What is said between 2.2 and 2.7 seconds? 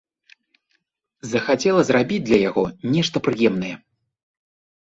для яго